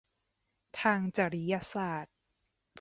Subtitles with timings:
[0.79, 2.15] ทางจริยศาสตร์